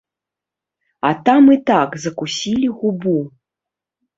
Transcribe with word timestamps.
А 1.09 1.11
там 1.27 1.43
і 1.57 1.57
так 1.67 1.89
закусілі 2.07 2.67
губу. 2.81 3.17